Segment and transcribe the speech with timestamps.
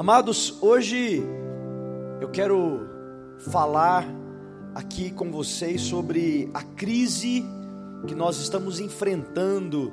[0.00, 1.22] Amados, hoje
[2.22, 2.88] eu quero
[3.50, 4.06] falar
[4.74, 7.44] aqui com vocês sobre a crise
[8.06, 9.92] que nós estamos enfrentando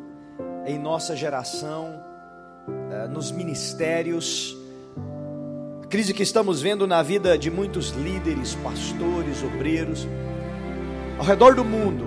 [0.66, 2.02] em nossa geração,
[2.90, 4.58] eh, nos ministérios,
[5.84, 10.08] a crise que estamos vendo na vida de muitos líderes, pastores, obreiros,
[11.20, 12.06] ao redor do mundo,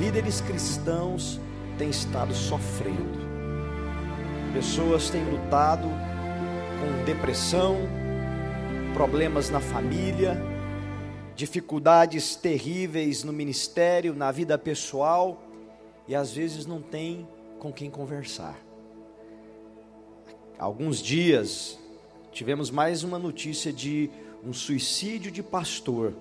[0.00, 1.38] líderes cristãos
[1.78, 3.20] têm estado sofrendo,
[4.52, 6.05] pessoas têm lutado
[6.80, 7.76] com depressão,
[8.92, 10.36] problemas na família,
[11.34, 15.42] dificuldades terríveis no ministério, na vida pessoal
[16.06, 17.26] e às vezes não tem
[17.58, 18.58] com quem conversar.
[20.58, 21.78] Alguns dias
[22.30, 24.10] tivemos mais uma notícia de
[24.44, 26.14] um suicídio de pastor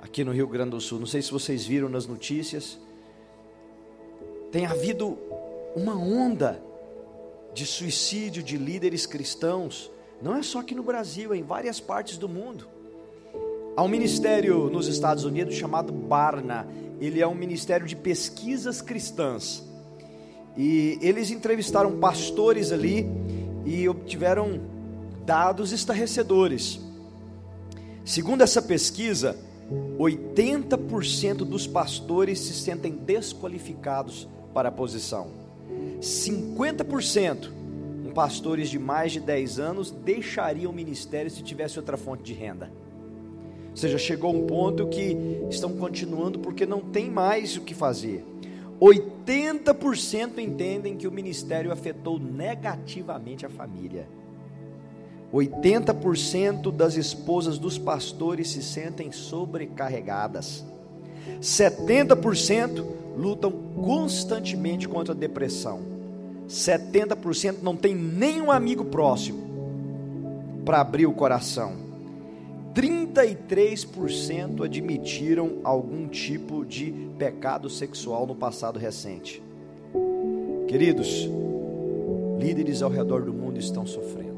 [0.00, 0.98] aqui no Rio Grande do Sul.
[0.98, 2.78] Não sei se vocês viram nas notícias.
[4.50, 5.18] Tem havido
[5.76, 6.62] uma onda
[7.54, 9.90] de suicídio de líderes cristãos,
[10.22, 12.66] não é só aqui no Brasil, é em várias partes do mundo.
[13.76, 16.66] Há um ministério nos Estados Unidos chamado Barna,
[17.00, 19.64] ele é um ministério de pesquisas cristãs.
[20.56, 23.06] E eles entrevistaram pastores ali
[23.64, 24.60] e obtiveram
[25.24, 26.80] dados estarrecedores.
[28.04, 29.36] Segundo essa pesquisa,
[29.98, 35.41] 80% dos pastores se sentem desqualificados para a posição.
[36.00, 37.50] 50%
[38.02, 42.32] com pastores de mais de 10 anos deixariam o ministério se tivesse outra fonte de
[42.32, 42.70] renda.
[43.70, 45.16] Ou seja, chegou um ponto que
[45.50, 48.24] estão continuando porque não tem mais o que fazer.
[48.80, 54.08] 80% entendem que o ministério afetou negativamente a família.
[55.32, 60.64] 80% das esposas dos pastores se sentem sobrecarregadas.
[61.40, 62.84] 70%
[63.16, 65.80] lutam constantemente contra a depressão.
[66.48, 69.42] 70% não tem nenhum amigo próximo
[70.64, 71.74] para abrir o coração.
[72.74, 79.42] 33% admitiram algum tipo de pecado sexual no passado recente.
[80.66, 81.28] Queridos,
[82.38, 84.32] líderes ao redor do mundo estão sofrendo.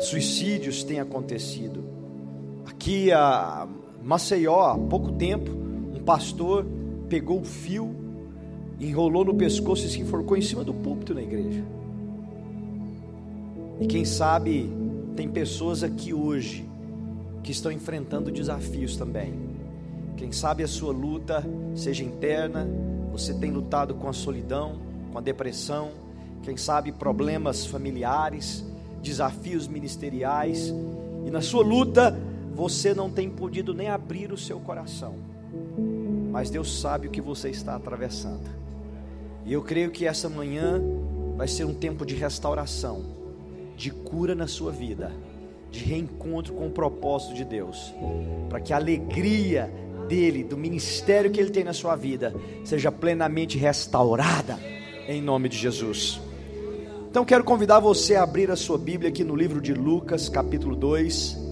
[0.00, 1.84] Suicídios têm acontecido.
[2.66, 3.68] Aqui a
[4.02, 6.66] Maceió, há pouco tempo, um pastor
[7.08, 8.00] pegou o fio
[8.80, 11.62] enrolou no pescoço e se enforcou em cima do púlpito na igreja.
[13.78, 14.70] E quem sabe
[15.14, 16.66] tem pessoas aqui hoje
[17.42, 19.34] que estão enfrentando desafios também.
[20.16, 21.44] Quem sabe a sua luta
[21.74, 22.68] seja interna,
[23.12, 24.78] você tem lutado com a solidão,
[25.12, 25.90] com a depressão,
[26.42, 28.64] quem sabe problemas familiares,
[29.02, 30.72] desafios ministeriais,
[31.26, 32.18] e na sua luta
[32.60, 35.14] você não tem podido nem abrir o seu coração.
[36.30, 38.50] Mas Deus sabe o que você está atravessando.
[39.46, 40.78] E eu creio que essa manhã
[41.38, 43.02] vai ser um tempo de restauração,
[43.78, 45.10] de cura na sua vida,
[45.70, 47.94] de reencontro com o propósito de Deus,
[48.50, 49.72] para que a alegria
[50.06, 54.58] dele, do ministério que ele tem na sua vida, seja plenamente restaurada
[55.08, 56.20] em nome de Jesus.
[57.08, 60.76] Então quero convidar você a abrir a sua Bíblia aqui no livro de Lucas, capítulo
[60.76, 61.48] 2,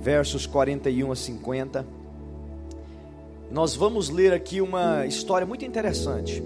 [0.00, 1.86] versos 41 a 50.
[3.50, 6.42] Nós vamos ler aqui uma história muito interessante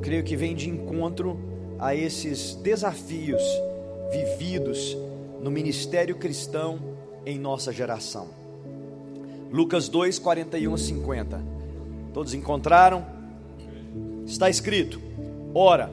[0.00, 1.38] eu creio que vem de encontro
[1.78, 3.42] a esses desafios
[4.10, 4.96] vividos
[5.42, 6.78] no ministério cristão
[7.26, 8.28] em nossa geração.
[9.52, 11.44] Lucas 2, 41 a 50.
[12.14, 13.04] Todos encontraram?
[14.24, 14.98] Está escrito:
[15.54, 15.92] Ora,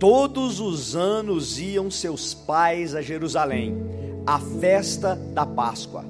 [0.00, 3.76] todos os anos iam seus pais a Jerusalém,
[4.26, 6.04] à festa da Páscoa.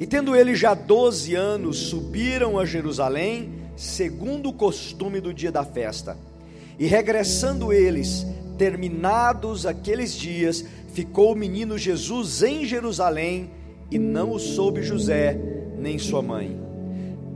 [0.00, 5.64] E tendo ele já doze anos, subiram a Jerusalém, segundo o costume do dia da
[5.64, 6.16] festa.
[6.78, 13.50] E regressando eles, terminados aqueles dias, ficou o menino Jesus em Jerusalém,
[13.90, 15.38] e não o soube José,
[15.78, 16.60] nem sua mãe.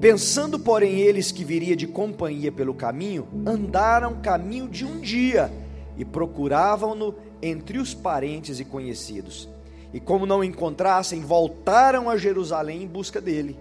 [0.01, 5.51] Pensando, porém, eles que viria de companhia pelo caminho, andaram caminho de um dia
[5.97, 9.49] e procuravam-no entre os parentes e conhecidos.
[9.93, 13.59] E como não encontrassem, voltaram a Jerusalém em busca dele.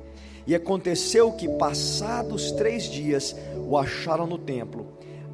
[0.48, 3.36] E aconteceu que, passados três dias,
[3.68, 4.88] o acharam no templo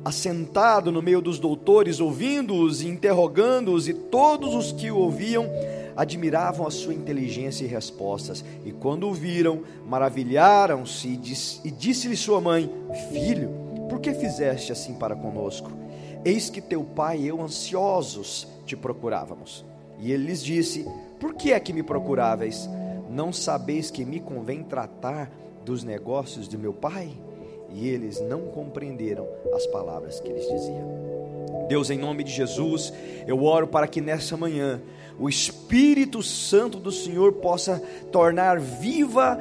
[0.07, 5.49] assentado no meio dos doutores, ouvindo-os e interrogando-os, e todos os que o ouviam
[5.97, 8.43] admiravam a sua inteligência e respostas.
[8.63, 11.07] E quando o viram, maravilharam-se
[11.63, 12.71] e disse-lhe sua mãe:
[13.11, 13.49] Filho,
[13.89, 15.71] por que fizeste assim para conosco?
[16.23, 19.65] Eis que teu pai e eu ansiosos te procurávamos.
[19.99, 20.85] E ele lhes disse:
[21.19, 22.69] Por que é que me procuráveis?
[23.09, 25.31] Não sabeis que me convém tratar
[25.65, 27.11] dos negócios de meu pai?
[27.69, 31.67] e eles não compreenderam as palavras que eles diziam.
[31.67, 32.93] Deus, em nome de Jesus,
[33.25, 34.81] eu oro para que nessa manhã
[35.19, 39.37] o Espírito Santo do Senhor possa tornar viva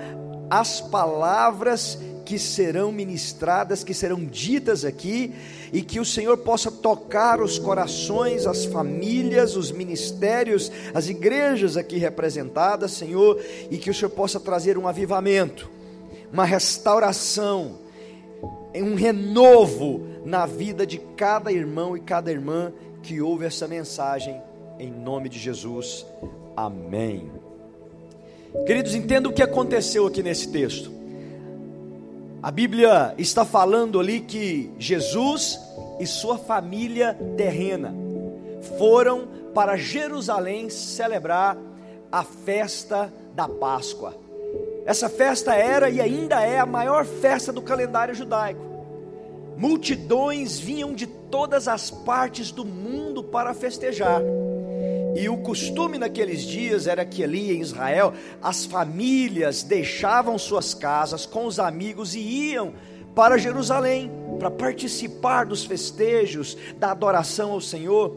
[0.50, 5.32] as palavras que serão ministradas, que serão ditas aqui,
[5.72, 11.98] e que o Senhor possa tocar os corações, as famílias, os ministérios, as igrejas aqui
[11.98, 13.40] representadas, Senhor,
[13.70, 15.70] e que o Senhor possa trazer um avivamento,
[16.32, 17.78] uma restauração,
[18.74, 22.72] um renovo na vida de cada irmão e cada irmã
[23.04, 24.42] que ouve essa mensagem,
[24.80, 26.04] em nome de Jesus.
[26.56, 27.30] Amém.
[28.66, 30.95] Queridos, entenda o que aconteceu aqui nesse texto.
[32.46, 35.58] A Bíblia está falando ali que Jesus
[35.98, 37.92] e sua família terrena
[38.78, 41.58] foram para Jerusalém celebrar
[42.12, 44.14] a festa da Páscoa.
[44.84, 48.60] Essa festa era e ainda é a maior festa do calendário judaico.
[49.56, 54.22] Multidões vinham de todas as partes do mundo para festejar.
[55.16, 61.24] E o costume naqueles dias era que ali em Israel as famílias deixavam suas casas
[61.24, 62.74] com os amigos e iam
[63.14, 68.14] para Jerusalém para participar dos festejos, da adoração ao Senhor.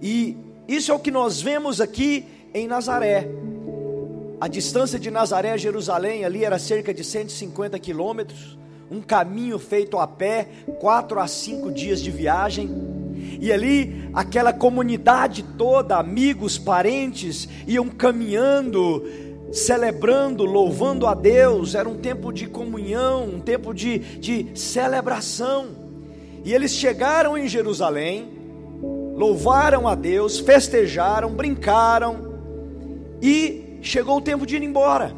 [0.00, 0.36] E
[0.66, 2.24] isso é o que nós vemos aqui
[2.54, 3.28] em Nazaré.
[4.40, 8.58] A distância de Nazaré a Jerusalém ali era cerca de 150 quilômetros,
[8.92, 10.48] um caminho feito a pé,
[10.78, 12.70] quatro a cinco dias de viagem.
[13.40, 19.02] E ali, aquela comunidade toda, amigos, parentes, iam caminhando,
[19.50, 21.74] celebrando, louvando a Deus.
[21.74, 25.68] Era um tempo de comunhão, um tempo de, de celebração.
[26.44, 28.28] E eles chegaram em Jerusalém,
[29.14, 32.32] louvaram a Deus, festejaram, brincaram,
[33.20, 35.14] e chegou o tempo de ir embora.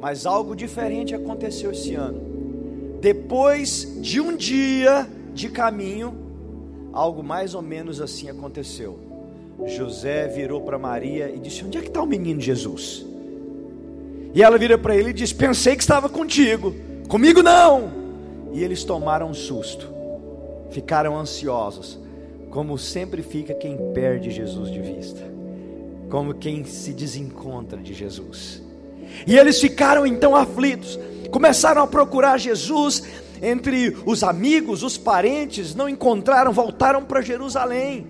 [0.00, 2.35] Mas algo diferente aconteceu esse ano.
[3.00, 6.14] Depois de um dia de caminho,
[6.92, 8.98] algo mais ou menos assim aconteceu.
[9.66, 13.06] José virou para Maria e disse: Onde é que está o menino Jesus?
[14.34, 16.74] E ela vira para ele e diz: Pensei que estava contigo,
[17.08, 17.90] comigo não.
[18.52, 19.90] E eles tomaram um susto,
[20.70, 21.98] ficaram ansiosos,
[22.50, 25.22] como sempre fica quem perde Jesus de vista,
[26.10, 28.62] como quem se desencontra de Jesus.
[29.26, 30.98] E eles ficaram então aflitos,
[31.28, 33.02] começaram a procurar Jesus
[33.42, 38.06] entre os amigos, os parentes, não encontraram, voltaram para Jerusalém.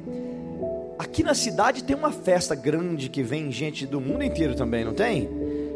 [0.98, 4.94] Aqui na cidade tem uma festa grande que vem gente do mundo inteiro também, não
[4.94, 5.28] tem?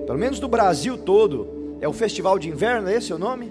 [0.07, 1.77] Pelo menos do Brasil todo.
[1.81, 3.51] É o Festival de Inverno, é esse o nome?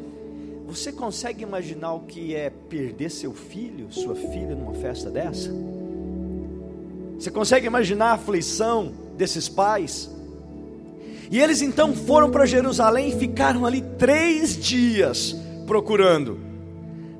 [0.67, 5.51] Você consegue imaginar o que é perder seu filho, sua filha numa festa dessa?
[7.17, 10.09] Você consegue imaginar a aflição desses pais?
[11.31, 15.35] E eles então foram para Jerusalém e ficaram ali três dias
[15.67, 16.39] procurando,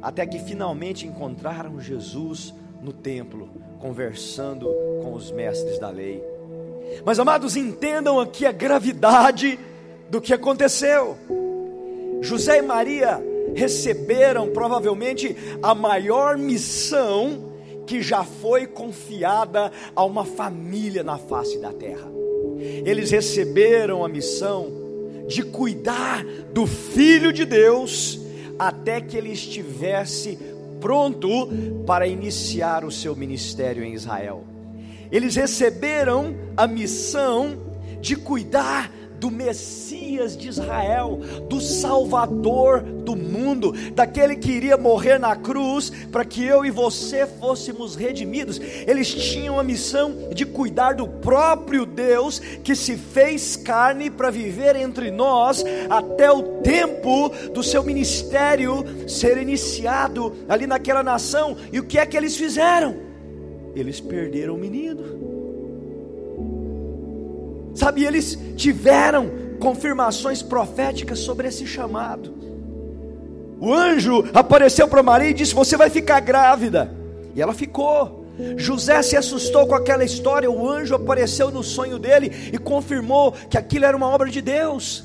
[0.02, 4.66] até que finalmente encontraram Jesus no templo, conversando
[5.04, 6.24] com os mestres da lei.
[7.06, 9.60] Mas amados, entendam aqui a gravidade
[10.10, 11.16] do que aconteceu.
[12.22, 13.24] José e Maria
[13.54, 17.52] receberam provavelmente a maior missão
[17.86, 22.19] que já foi confiada a uma família na face da terra.
[22.60, 24.72] Eles receberam a missão
[25.28, 28.20] de cuidar do Filho de Deus
[28.58, 30.38] até que ele estivesse
[30.82, 31.50] pronto
[31.86, 34.44] para iniciar o seu ministério em Israel.
[35.12, 37.58] Eles receberam a missão
[38.02, 45.36] de cuidar do Messias de Israel, do Salvador do mundo, daquele que iria morrer na
[45.36, 48.60] cruz para que eu e você fôssemos redimidos.
[48.88, 54.76] Eles tinham a missão de cuidar do próprio Deus que se fez carne para viver
[54.76, 61.58] entre nós até o tempo do seu ministério ser iniciado ali naquela nação.
[61.72, 62.96] E o que é que eles fizeram?
[63.76, 65.39] Eles perderam o menino.
[67.76, 72.34] Sabe, eles tiveram confirmações proféticas sobre esse chamado.
[73.60, 76.92] O anjo apareceu para Maria e disse: Você vai ficar grávida.
[77.36, 78.26] E ela ficou.
[78.56, 80.50] José se assustou com aquela história.
[80.50, 85.04] O anjo apareceu no sonho dele e confirmou que aquilo era uma obra de Deus.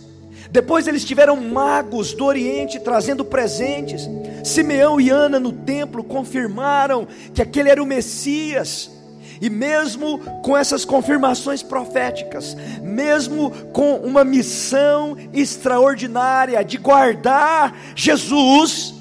[0.50, 4.08] Depois eles tiveram magos do Oriente trazendo presentes.
[4.44, 8.93] Simeão e Ana no templo confirmaram que aquele era o Messias.
[9.40, 18.94] E mesmo com essas confirmações proféticas, mesmo com uma missão extraordinária de guardar Jesus,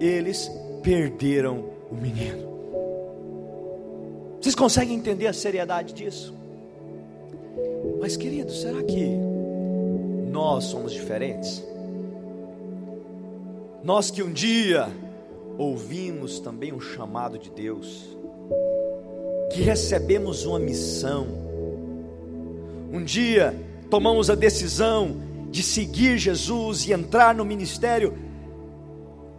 [0.00, 0.50] eles
[0.82, 2.44] perderam o menino.
[4.40, 6.34] Vocês conseguem entender a seriedade disso?
[8.00, 9.16] Mas, querido, será que
[10.30, 11.64] nós somos diferentes?
[13.82, 14.88] Nós que um dia
[15.56, 18.16] ouvimos também um chamado de Deus,
[19.54, 21.26] que recebemos uma missão.
[22.92, 23.54] Um dia
[23.88, 25.16] tomamos a decisão
[25.50, 28.12] de seguir Jesus e entrar no ministério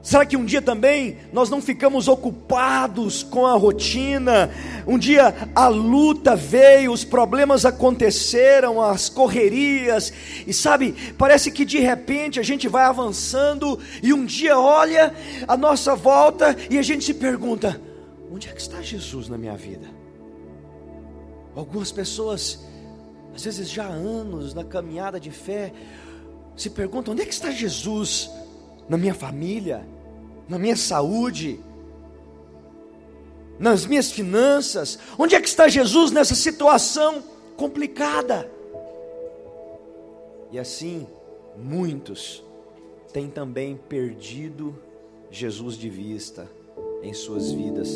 [0.06, 4.52] Será que um dia também nós não ficamos ocupados com a rotina?
[4.86, 10.14] Um dia a luta veio, os problemas aconteceram, as correrias,
[10.46, 15.12] e sabe, parece que de repente a gente vai avançando e um dia olha
[15.48, 17.82] a nossa volta e a gente se pergunta:
[18.32, 19.95] onde é que está Jesus na minha vida?
[21.56, 22.60] Algumas pessoas,
[23.34, 25.74] às vezes já há anos na caminhada de fé,
[26.56, 28.30] se perguntam: onde é que está Jesus
[28.90, 29.86] na minha família?
[30.48, 31.60] na minha saúde,
[33.60, 35.00] nas minhas finanças?
[35.18, 37.24] Onde é que está Jesus nessa situação
[37.58, 38.50] complicada?
[40.52, 41.08] E assim,
[41.58, 42.44] muitos
[43.12, 44.76] têm também perdido
[45.32, 46.50] Jesus de vista
[47.02, 47.90] em suas vidas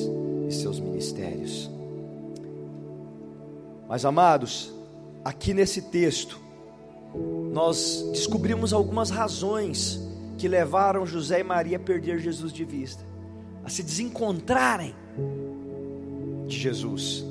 [0.47, 1.69] e seus ministérios.
[3.89, 4.71] Mas amados,
[5.25, 6.39] aqui nesse texto,
[7.51, 9.99] nós descobrimos algumas razões
[10.37, 13.03] que levaram José e Maria a perder Jesus de vista,
[13.63, 14.93] a se desencontrarem
[16.45, 17.25] de Jesus.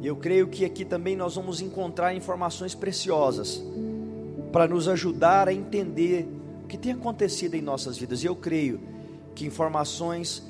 [0.00, 3.62] E eu creio que aqui também nós vamos encontrar informações preciosas
[4.50, 6.26] para nos ajudar a entender
[6.64, 8.24] o que tem acontecido em nossas vidas.
[8.24, 8.80] E eu creio
[9.34, 10.42] que informações,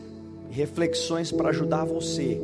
[0.50, 2.40] reflexões para ajudar você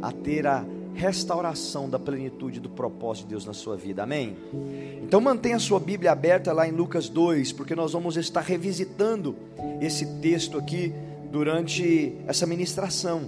[0.00, 0.64] a ter a
[0.98, 4.02] restauração da plenitude do propósito de Deus na sua vida.
[4.02, 4.36] Amém?
[5.00, 9.36] Então mantenha a sua Bíblia aberta lá em Lucas 2, porque nós vamos estar revisitando
[9.80, 10.92] esse texto aqui
[11.30, 13.22] durante essa ministração.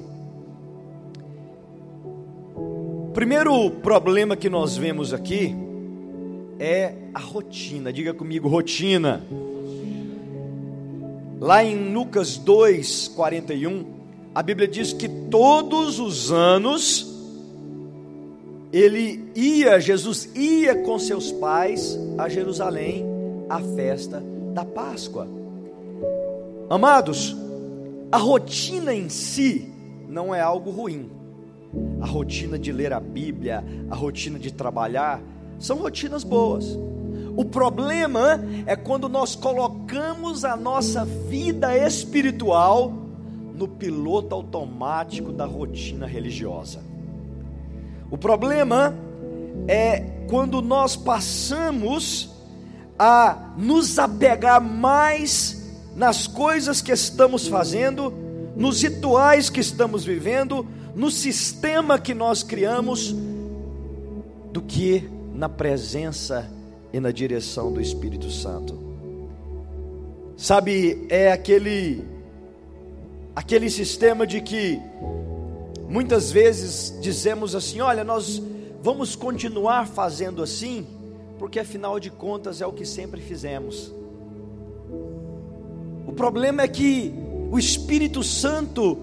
[3.15, 5.55] Primeiro problema que nós vemos aqui
[6.59, 7.93] é a rotina.
[7.93, 9.23] Diga comigo, rotina.
[11.39, 13.87] Lá em Lucas 2, 41,
[14.35, 17.10] a Bíblia diz que todos os anos
[18.73, 23.05] ele ia, Jesus ia com seus pais a Jerusalém
[23.49, 24.23] à festa
[24.55, 25.27] da Páscoa.
[26.69, 27.37] Amados,
[28.13, 29.73] a rotina em si
[30.09, 31.11] não é algo ruim.
[32.01, 35.21] A rotina de ler a Bíblia, a rotina de trabalhar,
[35.59, 36.79] são rotinas boas.
[37.37, 42.93] O problema é quando nós colocamos a nossa vida espiritual
[43.55, 46.90] no piloto automático da rotina religiosa.
[48.11, 48.95] O problema
[49.69, 52.31] é quando nós passamos
[52.99, 55.61] a nos apegar mais
[55.95, 58.13] nas coisas que estamos fazendo,
[58.57, 63.15] nos rituais que estamos vivendo, no sistema que nós criamos,
[64.53, 66.51] do que na presença
[66.93, 68.79] e na direção do Espírito Santo.
[70.37, 72.05] Sabe, é aquele
[73.35, 74.81] aquele sistema de que
[75.91, 78.41] Muitas vezes dizemos assim: olha, nós
[78.81, 80.87] vamos continuar fazendo assim,
[81.37, 83.93] porque afinal de contas é o que sempre fizemos.
[86.07, 87.13] O problema é que
[87.51, 88.99] o Espírito Santo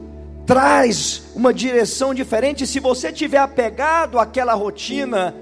[0.45, 2.65] traz uma direção diferente.
[2.65, 5.35] Se você tiver apegado àquela rotina,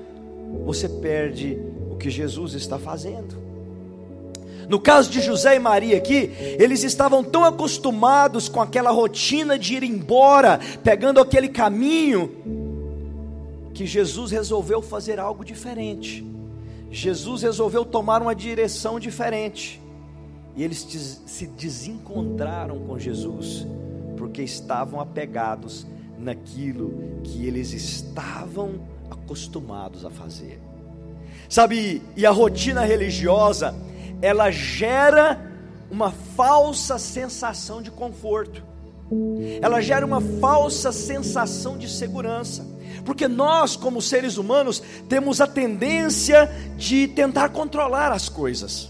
[0.65, 1.59] você perde
[1.91, 3.44] o que Jesus está fazendo.
[4.67, 9.75] No caso de José e Maria aqui, eles estavam tão acostumados com aquela rotina de
[9.75, 12.31] ir embora, pegando aquele caminho,
[13.73, 16.25] que Jesus resolveu fazer algo diferente.
[16.89, 19.81] Jesus resolveu tomar uma direção diferente.
[20.55, 23.67] E eles se desencontraram com Jesus,
[24.15, 25.85] porque estavam apegados
[26.17, 28.79] naquilo que eles estavam
[29.11, 30.59] acostumados a fazer.
[31.49, 33.75] Sabe, e a rotina religiosa,
[34.21, 35.51] ela gera
[35.89, 38.63] uma falsa sensação de conforto,
[39.61, 42.65] ela gera uma falsa sensação de segurança,
[43.05, 48.89] porque nós, como seres humanos, temos a tendência de tentar controlar as coisas.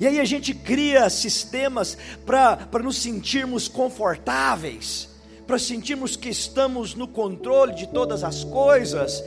[0.00, 5.08] E aí a gente cria sistemas para nos sentirmos confortáveis,
[5.46, 9.22] para sentirmos que estamos no controle de todas as coisas,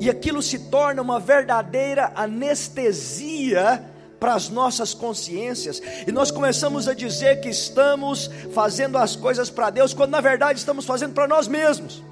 [0.00, 3.84] e aquilo se torna uma verdadeira anestesia
[4.18, 9.70] para as nossas consciências, e nós começamos a dizer que estamos fazendo as coisas para
[9.70, 12.02] Deus, quando na verdade estamos fazendo para nós mesmos.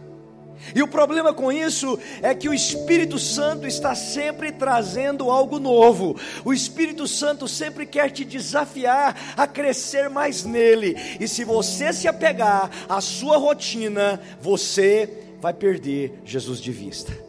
[0.75, 6.19] E o problema com isso é que o Espírito Santo está sempre trazendo algo novo.
[6.45, 10.97] O Espírito Santo sempre quer te desafiar a crescer mais nele.
[11.21, 15.09] E se você se apegar à sua rotina, você
[15.41, 17.26] vai perder Jesus de vista.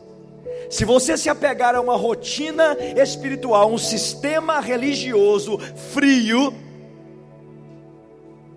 [0.69, 5.57] Se você se apegar a uma rotina espiritual, um sistema religioso
[5.93, 6.53] frio,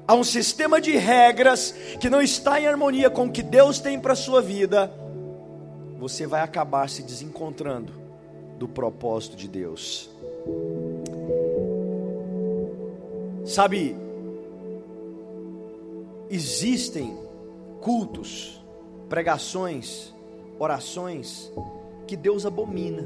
[0.07, 3.99] a um sistema de regras que não está em harmonia com o que Deus tem
[3.99, 4.93] para a sua vida,
[5.99, 7.93] você vai acabar se desencontrando
[8.59, 10.11] do propósito de Deus.
[13.47, 13.97] Sabe,
[16.29, 17.17] existem
[17.81, 18.61] cultos,
[19.09, 20.13] pregações,
[20.59, 21.51] orações
[22.11, 23.05] que Deus abomina.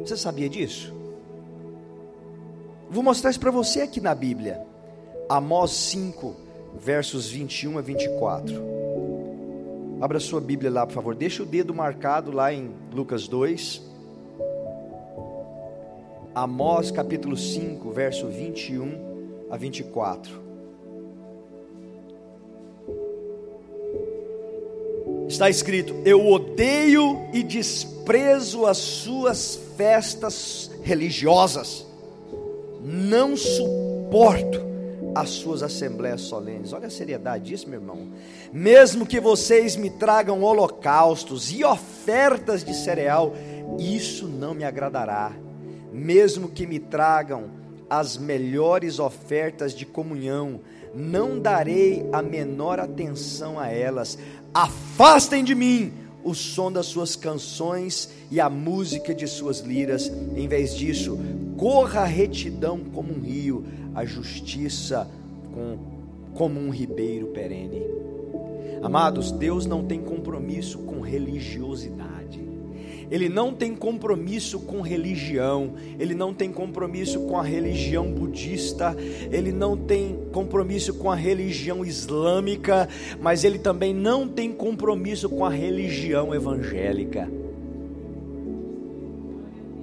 [0.00, 0.92] Você sabia disso?
[2.90, 4.60] Vou mostrar isso para você aqui na Bíblia.
[5.26, 6.36] Amós 5,
[6.78, 8.62] versos 21 a 24.
[10.02, 11.14] Abra sua Bíblia lá, por favor.
[11.14, 13.80] Deixa o dedo marcado lá em Lucas 2.
[16.34, 20.45] Amós capítulo 5, verso 21 a 24.
[25.28, 31.84] Está escrito: Eu odeio e desprezo as suas festas religiosas,
[32.82, 34.66] não suporto
[35.14, 36.72] as suas assembleias solenes.
[36.72, 38.08] Olha a seriedade disso, meu irmão.
[38.52, 43.34] Mesmo que vocês me tragam holocaustos e ofertas de cereal,
[43.78, 45.32] isso não me agradará.
[45.92, 47.50] Mesmo que me tragam
[47.88, 50.60] as melhores ofertas de comunhão,
[50.94, 54.18] não darei a menor atenção a elas.
[54.56, 55.92] Afastem de mim
[56.24, 60.10] o som das suas canções e a música de suas liras.
[60.34, 61.18] Em vez disso,
[61.58, 65.06] corra a retidão como um rio, a justiça
[65.52, 65.76] com,
[66.32, 67.82] como um ribeiro perene.
[68.82, 72.15] Amados, Deus não tem compromisso com religiosidade.
[73.10, 78.96] Ele não tem compromisso com religião, ele não tem compromisso com a religião budista,
[79.30, 82.88] ele não tem compromisso com a religião islâmica,
[83.20, 87.30] mas ele também não tem compromisso com a religião evangélica.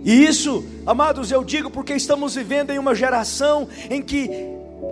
[0.04, 4.30] E isso, amados, eu digo porque estamos vivendo em uma geração em que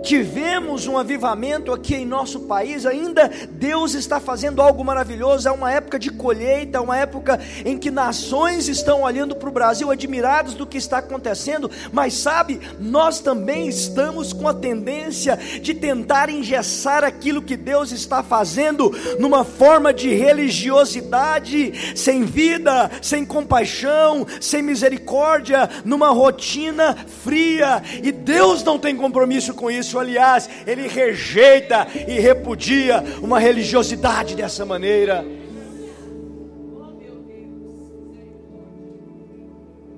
[0.02, 5.48] tivemos um avivamento aqui em nosso país, ainda Deus está fazendo algo maravilhoso.
[5.48, 9.90] É uma época de colheita, uma época em que nações estão olhando para o Brasil
[9.90, 16.28] admirados do que está acontecendo, mas sabe, nós também estamos com a tendência de tentar
[16.28, 24.62] engessar aquilo que Deus está fazendo numa forma de religiosidade, sem vida, sem compaixão, sem
[24.62, 31.86] misericórdia, numa rotina fria, e Deus não tem compromisso com isso isso, aliás, ele rejeita
[32.08, 35.22] e repudia uma religiosidade dessa maneira.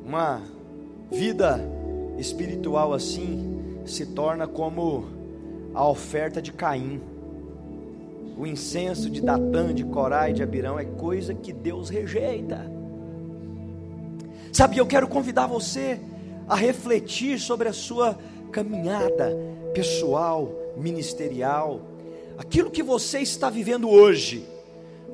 [0.04, 0.42] Uma
[1.12, 1.61] vida
[2.18, 5.07] espiritual assim se torna como
[5.72, 7.00] a oferta de Caim.
[8.37, 12.68] O incenso de Datã, de Corá e de Abirão é coisa que Deus rejeita.
[14.52, 16.00] Sabe, eu quero convidar você
[16.48, 18.18] a refletir sobre a sua
[18.50, 21.81] caminhada pessoal, ministerial,
[22.39, 24.45] aquilo que você está vivendo hoje,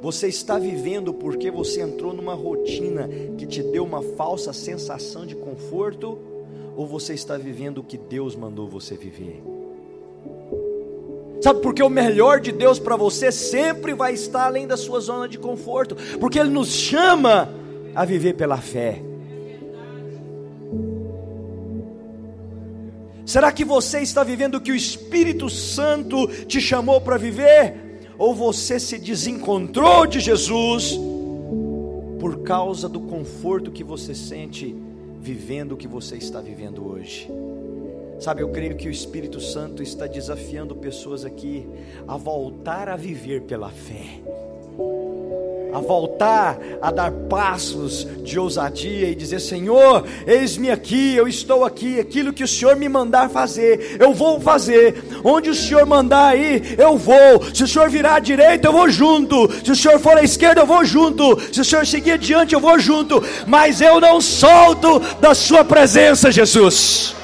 [0.01, 5.35] você está vivendo porque você entrou numa rotina que te deu uma falsa sensação de
[5.35, 6.18] conforto,
[6.77, 9.42] ou você está vivendo o que Deus mandou você viver?
[11.40, 15.27] Sabe porque o melhor de Deus para você sempre vai estar além da sua zona
[15.27, 17.49] de conforto, porque Ele nos chama
[17.94, 19.10] a viver pela fé.
[23.24, 27.74] Será que você está vivendo o que o Espírito Santo te chamou para viver?
[28.18, 30.98] Ou você se desencontrou de Jesus
[32.18, 34.76] por causa do conforto que você sente
[35.20, 37.30] vivendo o que você está vivendo hoje?
[38.18, 41.66] Sabe, eu creio que o Espírito Santo está desafiando pessoas aqui
[42.06, 44.20] a voltar a viver pela fé
[45.72, 51.98] a voltar a dar passos de ousadia e dizer: Senhor, eis-me aqui, eu estou aqui,
[51.98, 55.02] aquilo que o Senhor me mandar fazer, eu vou fazer.
[55.24, 57.42] Onde o Senhor mandar ir, eu vou.
[57.54, 59.50] Se o Senhor virar à direita, eu vou junto.
[59.64, 61.38] Se o Senhor for à esquerda, eu vou junto.
[61.52, 63.22] Se o Senhor seguir adiante, eu vou junto.
[63.46, 67.14] Mas eu não solto da Sua presença, Jesus.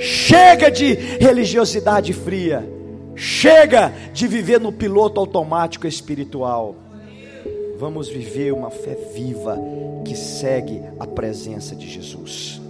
[0.00, 2.68] Chega de religiosidade fria.
[3.16, 6.87] Chega de viver no piloto automático espiritual
[7.78, 9.56] vamos viver uma fé viva
[10.04, 12.60] que segue a presença de Jesus.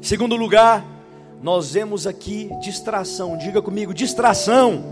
[0.00, 0.82] Segundo lugar,
[1.42, 3.36] nós vemos aqui distração.
[3.36, 4.82] Diga comigo, distração.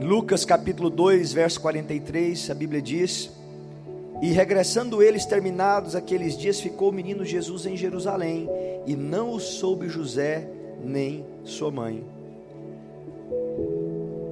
[0.00, 3.30] Em Lucas capítulo 2, verso 43, a Bíblia diz:
[4.22, 8.48] E regressando eles terminados aqueles dias, ficou o menino Jesus em Jerusalém,
[8.86, 10.48] e não o soube José
[10.82, 12.02] nem sua mãe.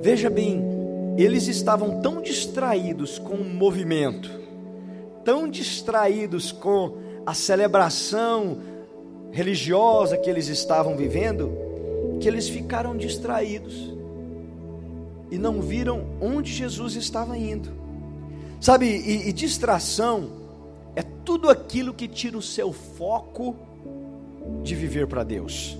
[0.01, 0.76] Veja bem,
[1.17, 4.31] eles estavam tão distraídos com o movimento,
[5.25, 8.59] tão distraídos com a celebração
[9.33, 11.51] religiosa que eles estavam vivendo,
[12.21, 13.95] que eles ficaram distraídos
[15.31, 17.71] e não viram onde Jesus estava indo.
[18.61, 20.31] Sabe, e, e distração
[20.95, 23.57] é tudo aquilo que tira o seu foco
[24.63, 25.77] de viver para Deus.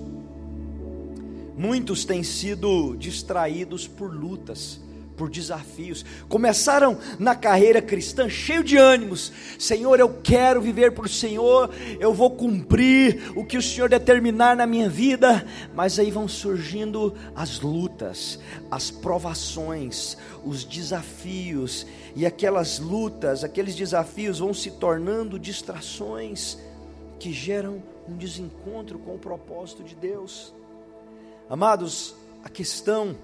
[1.57, 4.79] Muitos têm sido distraídos por lutas,
[5.17, 6.05] por desafios.
[6.29, 9.33] Começaram na carreira cristã cheio de ânimos.
[9.57, 14.55] Senhor, eu quero viver para o Senhor, eu vou cumprir o que o Senhor determinar
[14.55, 15.45] na minha vida.
[15.75, 21.85] Mas aí vão surgindo as lutas, as provações, os desafios.
[22.15, 26.57] E aquelas lutas, aqueles desafios vão se tornando distrações
[27.19, 30.53] que geram um desencontro com o propósito de Deus.
[31.49, 33.15] Amados, a questão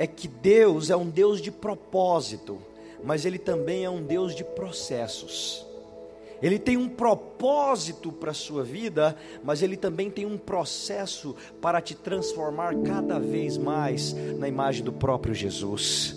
[0.00, 2.56] é que Deus é um Deus de propósito,
[3.04, 5.66] mas Ele também é um Deus de processos.
[6.40, 11.82] Ele tem um propósito para a sua vida, mas Ele também tem um processo para
[11.82, 16.16] te transformar cada vez mais na imagem do próprio Jesus.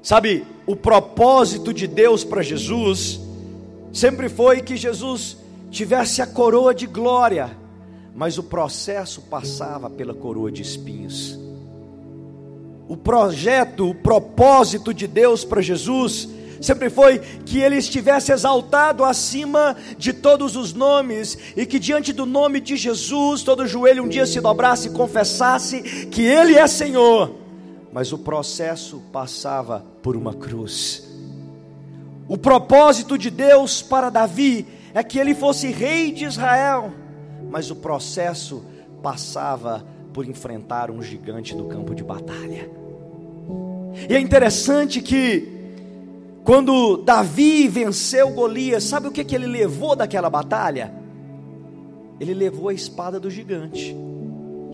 [0.00, 3.18] Sabe, o propósito de Deus para Jesus
[3.92, 5.38] sempre foi que Jesus
[5.72, 7.63] tivesse a coroa de glória
[8.14, 11.36] mas o processo passava pela coroa de espinhos.
[12.86, 16.28] O projeto, o propósito de Deus para Jesus
[16.60, 22.24] sempre foi que ele estivesse exaltado acima de todos os nomes e que diante do
[22.24, 27.34] nome de Jesus todo joelho um dia se dobrasse e confessasse que ele é Senhor.
[27.92, 31.02] Mas o processo passava por uma cruz.
[32.28, 36.92] O propósito de Deus para Davi é que ele fosse rei de Israel
[37.50, 38.62] mas o processo
[39.02, 42.70] passava por enfrentar um gigante no campo de batalha.
[44.08, 45.48] E é interessante que,
[46.44, 50.92] quando Davi venceu Golias, sabe o que, que ele levou daquela batalha?
[52.20, 53.94] Ele levou a espada do gigante,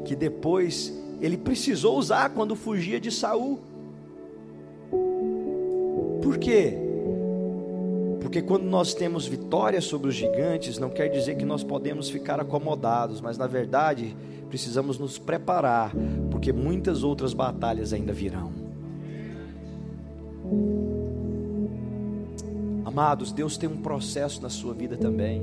[0.04, 3.58] que depois ele precisou usar quando fugia de Saul.
[6.22, 6.89] Por quê?
[8.20, 12.38] Porque quando nós temos vitória sobre os gigantes, não quer dizer que nós podemos ficar
[12.38, 14.14] acomodados, mas na verdade
[14.48, 15.92] precisamos nos preparar,
[16.30, 18.52] porque muitas outras batalhas ainda virão.
[22.84, 25.42] Amados, Deus tem um processo na sua vida também,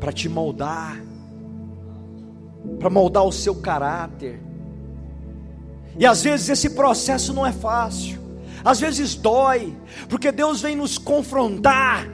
[0.00, 1.02] para te moldar,
[2.78, 4.40] para moldar o seu caráter.
[5.98, 8.21] E às vezes esse processo não é fácil
[8.64, 9.74] às vezes dói,
[10.08, 12.08] porque Deus vem nos confrontar,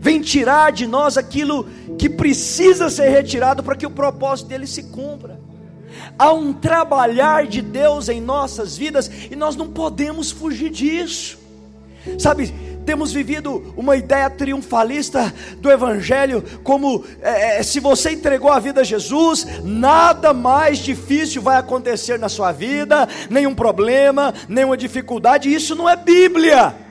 [0.00, 4.84] vem tirar de nós aquilo que precisa ser retirado para que o propósito dele se
[4.84, 5.40] cumpra.
[6.18, 11.38] Há um trabalhar de Deus em nossas vidas e nós não podemos fugir disso.
[12.18, 12.52] Sabe,
[12.84, 18.82] temos vivido uma ideia triunfalista do Evangelho, como é, é, se você entregou a vida
[18.82, 25.74] a Jesus, nada mais difícil vai acontecer na sua vida, nenhum problema, nenhuma dificuldade, isso
[25.74, 26.83] não é Bíblia.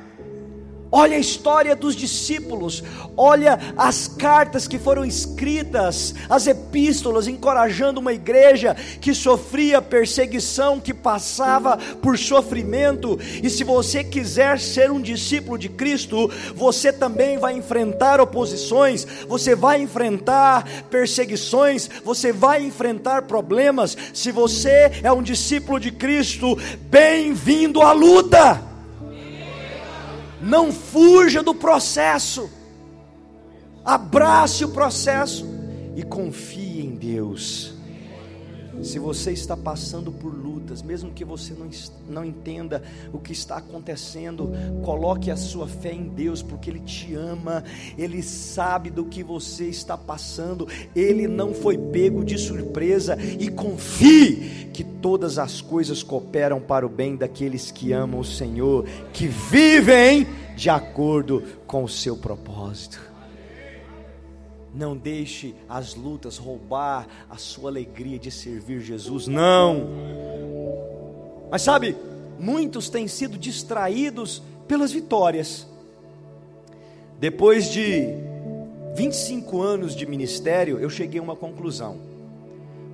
[0.95, 2.83] Olha a história dos discípulos,
[3.17, 10.93] olha as cartas que foram escritas, as epístolas, encorajando uma igreja que sofria perseguição, que
[10.93, 13.19] passava por sofrimento.
[13.41, 19.55] E se você quiser ser um discípulo de Cristo, você também vai enfrentar oposições, você
[19.55, 23.97] vai enfrentar perseguições, você vai enfrentar problemas.
[24.13, 26.55] Se você é um discípulo de Cristo,
[26.87, 28.72] bem-vindo à luta.
[30.43, 32.49] Não fuja do processo.
[33.85, 35.45] Abrace o processo
[35.95, 37.72] e confie em Deus.
[38.83, 41.69] Se você está passando por lutas, mesmo que você não,
[42.09, 44.51] não entenda o que está acontecendo,
[44.83, 47.63] coloque a sua fé em Deus, porque Ele te ama,
[47.97, 54.69] Ele sabe do que você está passando, Ele não foi pego de surpresa, e confie
[54.73, 60.27] que todas as coisas cooperam para o bem daqueles que amam o Senhor, que vivem
[60.57, 63.12] de acordo com o seu propósito.
[64.73, 69.87] Não deixe as lutas roubar a sua alegria de servir Jesus, não.
[71.51, 71.95] Mas sabe,
[72.39, 75.67] muitos têm sido distraídos pelas vitórias.
[77.19, 78.07] Depois de
[78.95, 81.97] 25 anos de ministério, eu cheguei a uma conclusão: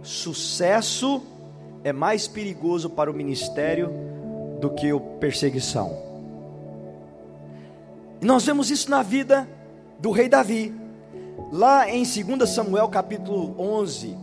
[0.03, 1.23] sucesso
[1.83, 3.89] é mais perigoso para o ministério
[4.59, 5.97] do que a perseguição.
[8.21, 9.47] E nós vemos isso na vida
[9.97, 10.73] do rei Davi.
[11.51, 14.15] Lá em 2 Samuel capítulo 11,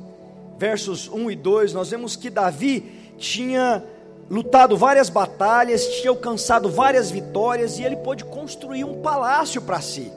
[0.57, 2.85] versos 1 e 2, nós vemos que Davi
[3.19, 3.83] tinha
[4.31, 10.13] lutado várias batalhas, tinha alcançado várias vitórias e ele pôde construir um palácio para si.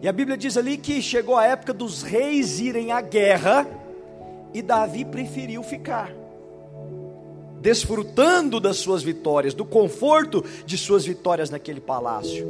[0.00, 3.66] E a Bíblia diz ali que chegou a época dos reis irem à guerra
[4.54, 6.12] E Davi preferiu ficar,
[7.60, 12.46] desfrutando das suas vitórias, do conforto de suas vitórias naquele palácio.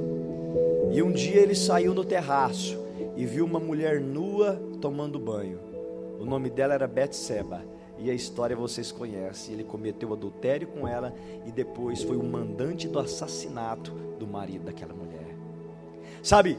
[0.92, 2.85] E um dia ele saiu no terraço
[3.16, 5.58] e viu uma mulher nua tomando banho.
[6.20, 7.62] O nome dela era Betseba.
[7.98, 9.54] E a história vocês conhecem.
[9.54, 11.14] Ele cometeu adultério com ela
[11.46, 15.34] e depois foi o mandante do assassinato do marido daquela mulher.
[16.22, 16.58] Sabe,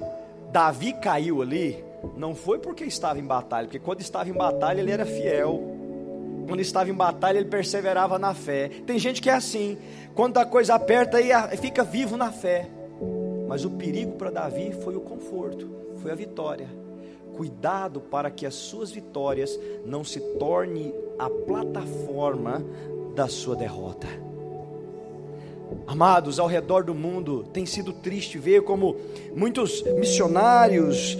[0.51, 1.83] Davi caiu ali,
[2.15, 5.75] não foi porque estava em batalha, porque quando estava em batalha ele era fiel.
[6.47, 8.69] Quando estava em batalha ele perseverava na fé.
[8.85, 9.77] Tem gente que é assim,
[10.15, 12.67] quando a coisa aperta e fica vivo na fé.
[13.47, 16.67] Mas o perigo para Davi foi o conforto, foi a vitória.
[17.35, 22.63] Cuidado para que as suas vitórias não se torne a plataforma
[23.15, 24.07] da sua derrota.
[25.85, 28.95] Amados, ao redor do mundo tem sido triste ver como
[29.35, 31.17] muitos missionários,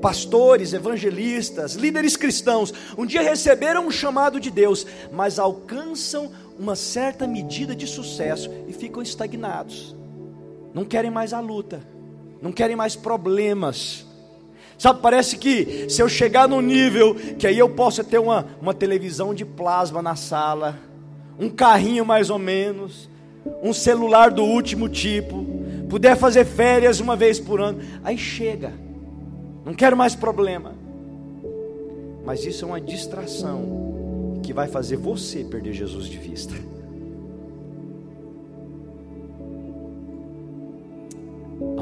[0.00, 7.26] pastores, evangelistas, líderes cristãos, um dia receberam um chamado de Deus, mas alcançam uma certa
[7.26, 9.94] medida de sucesso e ficam estagnados.
[10.74, 11.80] Não querem mais a luta,
[12.42, 14.06] não querem mais problemas.
[14.78, 18.72] Sabe, parece que se eu chegar num nível que aí eu possa ter uma, uma
[18.72, 20.78] televisão de plasma na sala,
[21.38, 23.08] um carrinho mais ou menos,
[23.62, 25.44] um celular do último tipo,
[25.88, 28.72] puder fazer férias uma vez por ano, aí chega,
[29.64, 30.74] não quero mais problema.
[32.24, 36.54] Mas isso é uma distração que vai fazer você perder Jesus de vista.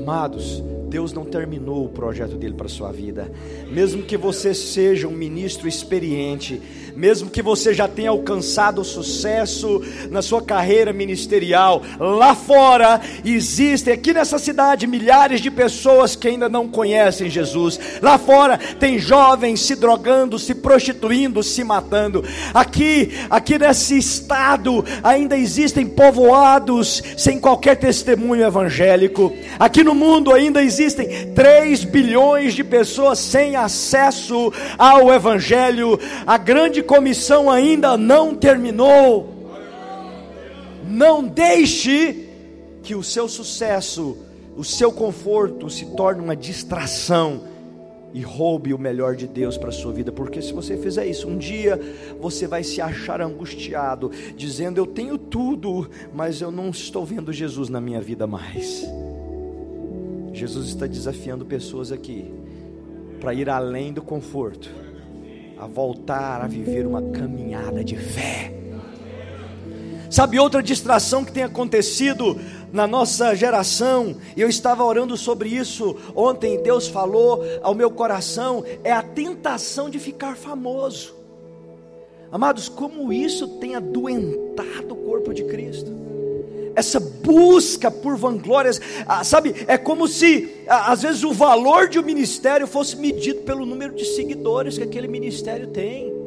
[0.08, 3.30] Amados, Deus não terminou o projeto dele para sua vida.
[3.70, 6.62] Mesmo que você seja um ministro experiente,
[6.96, 14.14] mesmo que você já tenha alcançado sucesso na sua carreira ministerial, lá fora existem, aqui
[14.14, 17.78] nessa cidade, milhares de pessoas que ainda não conhecem Jesus.
[18.00, 22.24] Lá fora tem jovens se drogando, se prostituindo, se matando.
[22.54, 29.34] Aqui, aqui nesse estado, ainda existem povoados sem qualquer testemunho evangélico.
[29.58, 36.38] Aqui no mundo ainda existem existem 3 bilhões de pessoas sem acesso ao Evangelho, a
[36.38, 39.34] grande comissão ainda não terminou.
[40.86, 42.28] Não deixe
[42.82, 44.16] que o seu sucesso,
[44.56, 47.42] o seu conforto se torne uma distração
[48.14, 51.28] e roube o melhor de Deus para a sua vida, porque se você fizer isso,
[51.28, 51.78] um dia
[52.18, 57.68] você vai se achar angustiado, dizendo: Eu tenho tudo, mas eu não estou vendo Jesus
[57.68, 58.88] na minha vida mais.
[60.38, 62.32] Jesus está desafiando pessoas aqui
[63.20, 64.70] para ir além do conforto,
[65.58, 68.54] a voltar a viver uma caminhada de fé.
[70.08, 72.38] Sabe outra distração que tem acontecido
[72.72, 78.92] na nossa geração, eu estava orando sobre isso ontem, Deus falou ao meu coração, é
[78.92, 81.14] a tentação de ficar famoso.
[82.30, 86.07] Amados, como isso tem adoentado o corpo de Cristo
[86.74, 89.54] essa busca por vanglórias, ah, sabe?
[89.66, 93.94] É como se ah, às vezes o valor de um ministério fosse medido pelo número
[93.94, 96.17] de seguidores que aquele ministério tem.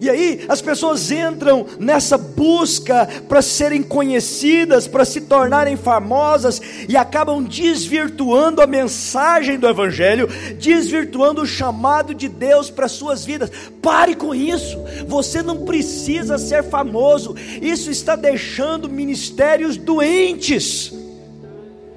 [0.00, 6.96] E aí as pessoas entram nessa busca para serem conhecidas, para se tornarem famosas e
[6.96, 10.26] acabam desvirtuando a mensagem do Evangelho,
[10.58, 13.50] desvirtuando o chamado de Deus para suas vidas.
[13.82, 14.78] Pare com isso.
[15.06, 17.36] Você não precisa ser famoso.
[17.60, 20.94] Isso está deixando ministérios doentes.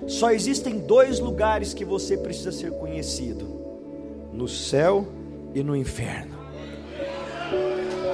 [0.07, 3.47] Só existem dois lugares que você precisa ser conhecido:
[4.33, 5.07] no céu
[5.55, 6.33] e no inferno.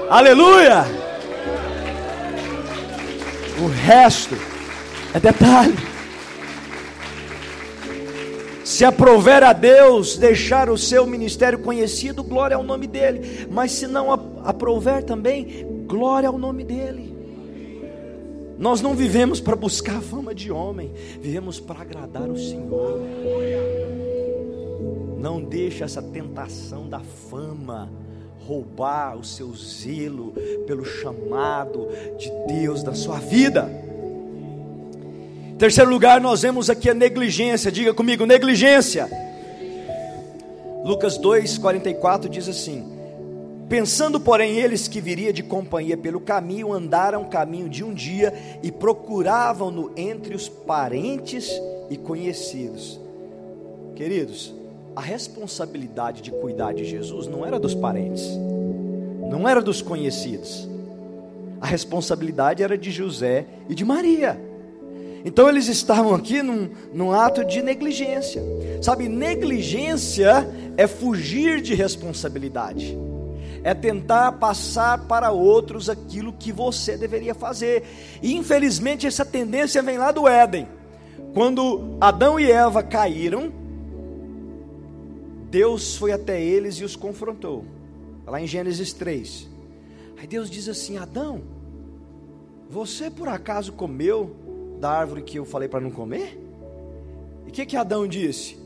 [0.10, 0.86] Aleluia!
[3.62, 4.36] O resto
[5.14, 5.76] é detalhe.
[8.66, 13.48] Se aprover a Deus deixar o seu ministério conhecido, glória ao nome dele.
[13.52, 14.12] Mas se não
[14.44, 17.16] aprover também, glória ao nome dele.
[18.58, 20.92] Nós não vivemos para buscar a fama de homem,
[21.22, 23.00] vivemos para agradar o Senhor.
[25.20, 27.92] Não deixe essa tentação da fama
[28.50, 30.34] roubar o seu zelo
[30.66, 33.70] pelo chamado de Deus da sua vida.
[35.60, 37.72] Terceiro lugar, nós vemos aqui a negligência.
[37.72, 39.08] Diga comigo, negligência.
[40.84, 42.92] Lucas 2:44 diz assim:
[43.70, 48.34] Pensando, porém, eles que viria de companhia pelo caminho, andaram caminho de um dia
[48.64, 51.52] e procuravam-no entre os parentes
[51.88, 53.00] e conhecidos.
[53.96, 54.59] Queridos,
[55.00, 58.22] a responsabilidade de cuidar de Jesus não era dos parentes,
[59.30, 60.68] não era dos conhecidos.
[61.62, 64.38] A responsabilidade era de José e de Maria.
[65.24, 68.44] Então eles estavam aqui num, num ato de negligência.
[68.82, 72.98] Sabe, negligência é fugir de responsabilidade,
[73.64, 77.86] é tentar passar para outros aquilo que você deveria fazer.
[78.22, 80.68] E infelizmente essa tendência vem lá do Éden.
[81.34, 83.59] Quando Adão e Eva caíram,
[85.50, 87.66] Deus foi até eles e os confrontou.
[88.26, 89.48] Lá em Gênesis 3.
[90.18, 91.42] Aí Deus diz assim: Adão,
[92.70, 94.36] você por acaso comeu
[94.80, 96.40] da árvore que eu falei para não comer?
[97.46, 98.60] E o que, que Adão disse?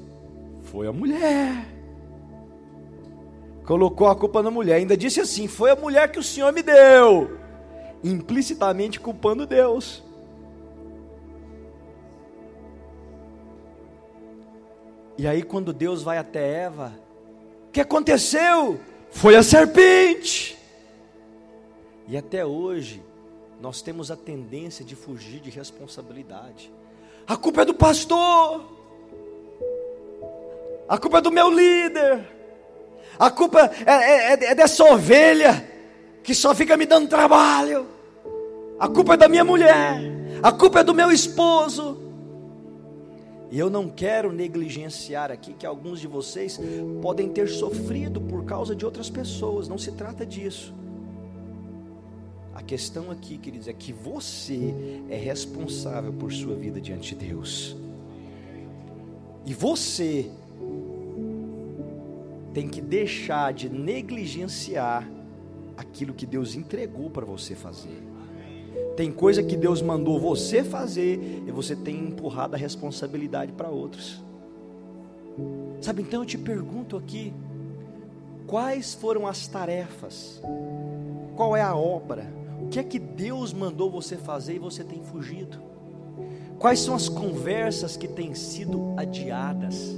[0.64, 1.68] Foi a mulher.
[3.66, 4.76] Colocou a culpa na mulher.
[4.76, 7.38] Ainda disse assim: Foi a mulher que o Senhor me deu.
[8.04, 10.04] Implicitamente culpando Deus.
[15.18, 16.94] E aí, quando Deus vai até Eva,
[17.68, 18.80] o que aconteceu?
[19.12, 20.58] Foi a serpente.
[22.08, 23.02] E até hoje,
[23.62, 26.72] nós temos a tendência de fugir de responsabilidade.
[27.28, 28.62] A culpa é do pastor,
[30.90, 32.28] a culpa é do meu líder,
[33.18, 35.66] a culpa é, é, é, é dessa ovelha
[36.22, 37.88] que só fica me dando trabalho,
[38.78, 40.02] a culpa é da minha mulher,
[40.42, 42.03] a culpa é do meu esposo.
[43.54, 46.60] E eu não quero negligenciar aqui que alguns de vocês
[47.04, 50.74] podem ter sofrido por causa de outras pessoas, não se trata disso.
[52.52, 54.74] A questão aqui, queridos, é que você
[55.08, 57.78] é responsável por sua vida diante de Deus.
[59.46, 60.32] E você
[62.56, 65.08] tem que deixar de negligenciar
[65.78, 68.13] aquilo que Deus entregou para você fazer.
[68.96, 74.22] Tem coisa que Deus mandou você fazer e você tem empurrado a responsabilidade para outros.
[75.82, 77.34] Sabe, então eu te pergunto aqui:
[78.46, 80.42] quais foram as tarefas?
[81.36, 82.32] Qual é a obra?
[82.62, 85.58] O que é que Deus mandou você fazer e você tem fugido?
[86.60, 89.96] Quais são as conversas que têm sido adiadas?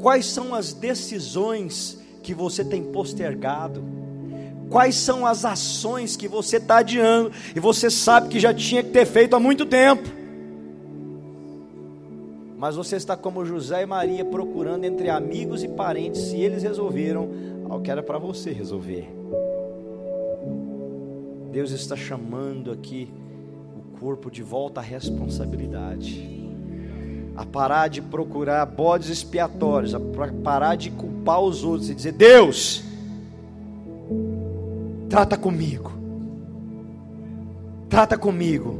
[0.00, 3.82] Quais são as decisões que você tem postergado?
[4.70, 8.90] Quais são as ações que você está adiando e você sabe que já tinha que
[8.90, 10.08] ter feito há muito tempo?
[12.56, 17.28] Mas você está como José e Maria procurando entre amigos e parentes se eles resolveram
[17.68, 19.10] ao que era para você resolver.
[21.50, 23.12] Deus está chamando aqui
[23.76, 26.38] o corpo de volta à responsabilidade.
[27.34, 30.00] A parar de procurar bodes expiatórios, a
[30.44, 32.84] parar de culpar os outros e dizer: Deus,
[35.10, 35.90] Trata comigo.
[37.88, 38.78] Trata comigo.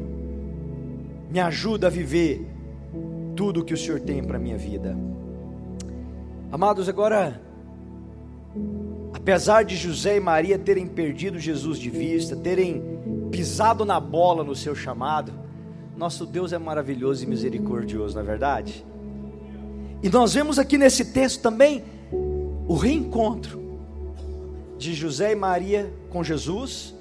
[1.29, 2.47] Me ajuda a viver
[3.35, 4.97] tudo que o Senhor tem para minha vida.
[6.53, 7.43] Amados, agora,
[9.13, 12.81] apesar de José e Maria terem perdido Jesus de vista, terem
[13.33, 15.33] pisado na bola no seu chamado,
[15.97, 18.87] nosso Deus é maravilhoso e misericordioso, não é verdade?
[20.01, 21.83] E nós vemos aqui nesse texto também
[22.69, 23.61] o reencontro
[24.79, 26.95] de José e Maria com Jesus,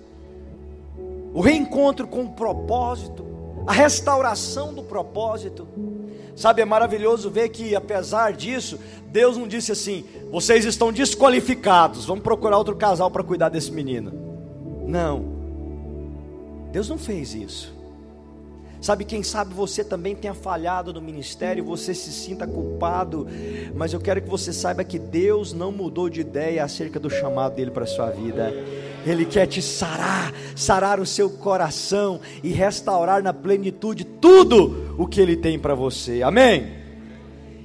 [1.33, 3.25] o reencontro com o propósito,
[3.67, 5.67] a restauração do propósito.
[6.35, 12.23] Sabe, é maravilhoso ver que, apesar disso, Deus não disse assim: vocês estão desqualificados, vamos
[12.23, 14.13] procurar outro casal para cuidar desse menino.
[14.87, 15.25] Não,
[16.71, 17.79] Deus não fez isso.
[18.81, 23.27] Sabe, quem sabe você também tenha falhado no ministério, você se sinta culpado,
[23.75, 27.55] mas eu quero que você saiba que Deus não mudou de ideia acerca do chamado
[27.55, 28.53] dele para a sua vida.
[29.05, 35.21] Ele quer te sarar, sarar o seu coração e restaurar na plenitude tudo o que
[35.21, 36.21] ele tem para você.
[36.21, 36.79] Amém?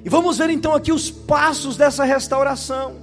[0.05, 2.97] E vamos ver então aqui os passos dessa restauração.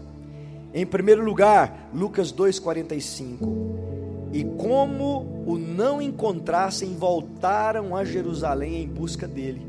[0.73, 4.29] Em primeiro lugar, Lucas 2:45.
[4.31, 9.67] E como o não encontrassem, voltaram a Jerusalém em busca dele.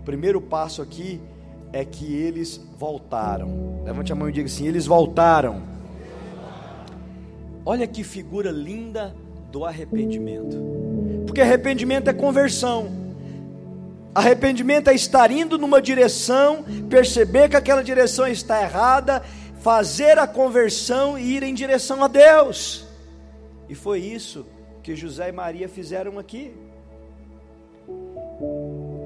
[0.00, 1.20] O primeiro passo aqui
[1.72, 3.82] é que eles voltaram.
[3.84, 5.75] Levante a mão e diga assim: eles voltaram.
[7.68, 9.12] Olha que figura linda
[9.50, 10.56] do arrependimento.
[11.26, 12.88] Porque arrependimento é conversão.
[14.14, 19.20] Arrependimento é estar indo numa direção, perceber que aquela direção está errada,
[19.60, 22.86] fazer a conversão e ir em direção a Deus.
[23.68, 24.46] E foi isso
[24.80, 26.54] que José e Maria fizeram aqui.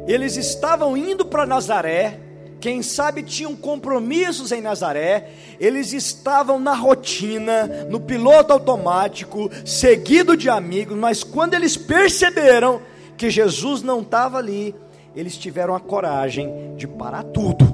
[0.06, 2.20] Eles estavam indo para Nazaré,
[2.60, 10.50] quem sabe tinham compromissos em Nazaré, eles estavam na rotina, no piloto automático, seguido de
[10.50, 12.82] amigos, mas quando eles perceberam
[13.16, 14.74] que Jesus não estava ali,
[15.16, 17.64] eles tiveram a coragem de parar tudo,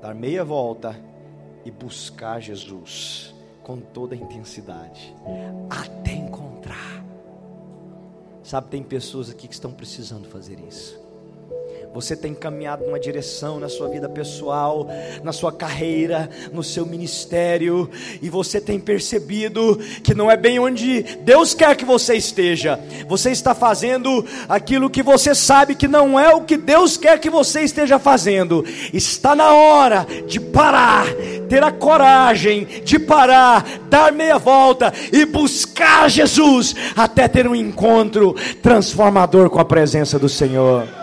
[0.00, 0.98] dar meia volta
[1.64, 5.14] e buscar Jesus com toda a intensidade,
[5.70, 7.04] até encontrar.
[8.42, 11.01] Sabe, tem pessoas aqui que estão precisando fazer isso.
[11.94, 14.88] Você tem caminhado numa direção na sua vida pessoal,
[15.22, 17.90] na sua carreira, no seu ministério,
[18.22, 22.80] e você tem percebido que não é bem onde Deus quer que você esteja.
[23.06, 27.28] Você está fazendo aquilo que você sabe que não é o que Deus quer que
[27.28, 28.64] você esteja fazendo.
[28.90, 31.04] Está na hora de parar,
[31.46, 38.34] ter a coragem de parar, dar meia volta e buscar Jesus até ter um encontro
[38.62, 41.01] transformador com a presença do Senhor.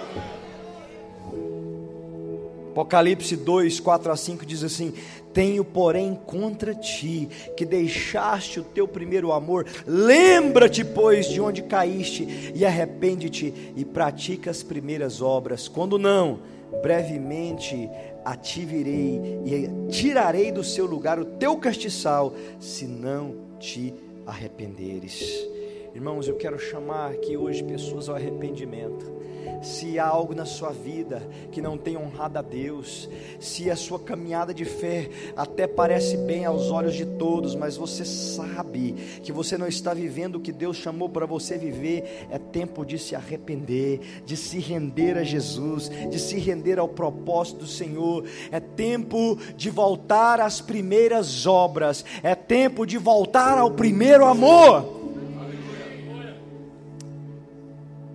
[2.80, 4.94] Apocalipse 2, 4 a 5 diz assim:
[5.34, 7.28] Tenho, porém, contra ti
[7.58, 9.66] que deixaste o teu primeiro amor.
[9.86, 15.68] Lembra-te, pois, de onde caíste, e arrepende-te e pratica as primeiras obras.
[15.68, 16.40] Quando não,
[16.82, 17.90] brevemente
[18.24, 23.94] ativirei e tirarei do seu lugar o teu castiçal, se não te
[24.26, 25.46] arrependeres.
[25.94, 29.20] Irmãos, eu quero chamar aqui hoje pessoas ao arrependimento
[29.62, 34.00] se há algo na sua vida que não tem honrado a Deus, se a sua
[34.00, 39.58] caminhada de fé até parece bem aos olhos de todos, mas você sabe que você
[39.58, 44.24] não está vivendo o que Deus chamou para você viver, é tempo de se arrepender,
[44.26, 49.70] de se render a Jesus, de se render ao propósito do Senhor, é tempo de
[49.70, 55.00] voltar às primeiras obras, é tempo de voltar ao primeiro amor.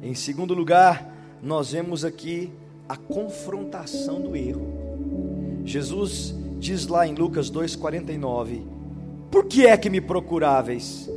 [0.03, 1.14] Em segundo lugar,
[1.45, 2.51] nós vemos aqui
[2.89, 4.67] a confrontação do erro.
[5.63, 8.63] Jesus diz lá em Lucas 2,49:
[9.31, 11.09] Por que é que me procuráveis?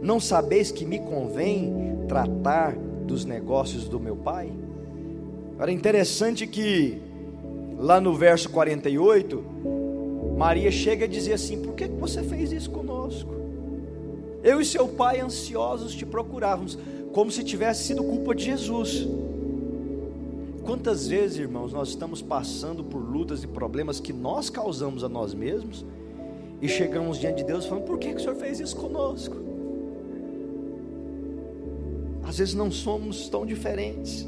[0.00, 2.74] Não sabeis que me convém tratar
[3.06, 4.50] dos negócios do meu pai?
[5.58, 6.98] Era interessante que,
[7.78, 9.44] lá no verso 48,
[10.36, 13.34] Maria chega a dizer assim: Por que você fez isso conosco?
[14.42, 16.78] Eu e seu pai ansiosos te procurávamos,
[17.12, 19.06] como se tivesse sido culpa de Jesus.
[20.64, 25.34] Quantas vezes, irmãos, nós estamos passando por lutas e problemas que nós causamos a nós
[25.34, 25.84] mesmos
[26.60, 29.36] e chegamos diante de Deus falando: por que, que o Senhor fez isso conosco?
[32.26, 34.26] Às vezes não somos tão diferentes,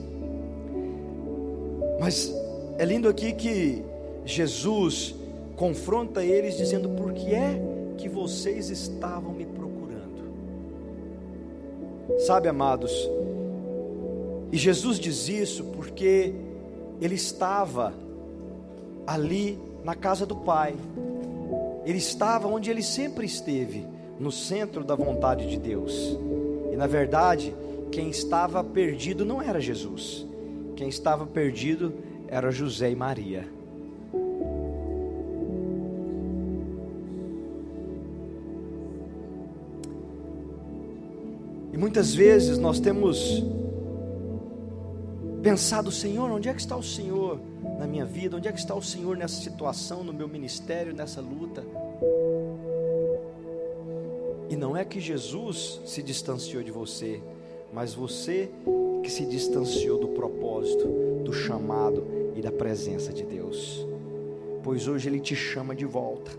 [1.98, 2.30] mas
[2.78, 3.82] é lindo aqui que
[4.26, 5.14] Jesus
[5.56, 7.58] confronta eles dizendo: por que é
[7.96, 10.22] que vocês estavam me procurando?
[12.18, 13.08] Sabe, amados,
[14.52, 16.32] e Jesus diz isso porque
[17.00, 17.92] ele estava
[19.06, 20.74] ali na casa do Pai.
[21.84, 23.86] Ele estava onde ele sempre esteve,
[24.18, 26.18] no centro da vontade de Deus.
[26.72, 27.54] E na verdade,
[27.92, 30.26] quem estava perdido não era Jesus.
[30.74, 31.94] Quem estava perdido
[32.28, 33.46] era José e Maria.
[41.72, 43.44] E muitas vezes nós temos
[45.46, 47.38] pensado, Senhor, onde é que está o Senhor
[47.78, 48.36] na minha vida?
[48.36, 51.64] Onde é que está o Senhor nessa situação, no meu ministério, nessa luta?
[54.50, 57.22] E não é que Jesus se distanciou de você,
[57.72, 58.50] mas você
[59.04, 60.88] que se distanciou do propósito,
[61.22, 63.86] do chamado e da presença de Deus.
[64.64, 66.32] Pois hoje Ele te chama de volta.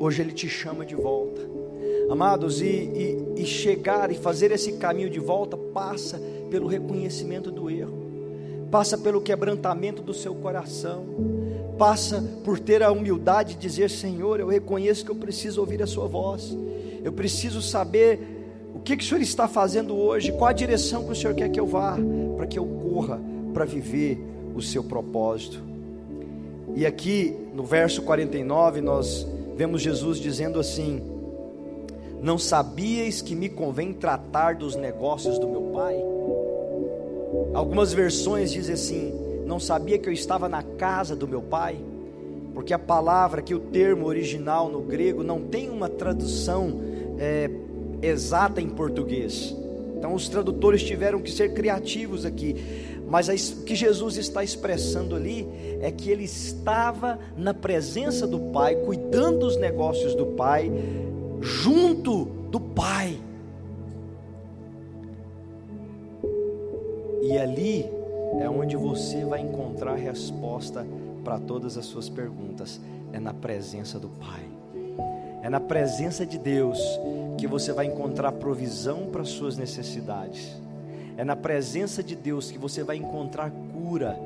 [0.00, 1.42] Hoje Ele te chama de volta.
[2.08, 6.18] Amados, e, e, e chegar e fazer esse caminho de volta passa
[6.50, 8.06] pelo reconhecimento do erro,
[8.70, 11.06] passa pelo quebrantamento do seu coração,
[11.78, 15.86] passa por ter a humildade de dizer: Senhor, eu reconheço que eu preciso ouvir a
[15.86, 16.56] Sua voz,
[17.02, 18.18] eu preciso saber
[18.74, 21.48] o que, que o Senhor está fazendo hoje, qual a direção que o Senhor quer
[21.48, 21.96] que eu vá,
[22.36, 23.20] para que eu corra
[23.52, 24.18] para viver
[24.54, 25.62] o seu propósito.
[26.74, 29.26] E aqui no verso 49, nós
[29.56, 31.00] vemos Jesus dizendo assim:
[32.22, 35.96] Não sabíeis que me convém tratar dos negócios do meu pai?
[37.54, 39.14] Algumas versões dizem assim:
[39.46, 41.76] Não sabia que eu estava na casa do meu pai?
[42.54, 46.80] Porque a palavra, que o termo original no grego, não tem uma tradução
[47.18, 47.50] é,
[48.00, 49.54] exata em português.
[49.96, 52.56] Então os tradutores tiveram que ser criativos aqui.
[53.08, 55.46] Mas o que Jesus está expressando ali
[55.80, 60.70] é que ele estava na presença do Pai, cuidando dos negócios do Pai,
[61.40, 63.18] junto do Pai.
[67.22, 67.84] E ali
[68.40, 70.86] é onde você vai encontrar a resposta
[71.24, 72.80] para todas as suas perguntas.
[73.12, 74.44] É na presença do Pai.
[75.42, 76.80] É na presença de Deus
[77.36, 80.60] que você vai encontrar provisão para as suas necessidades.
[81.16, 84.18] É na presença de Deus que você vai encontrar cura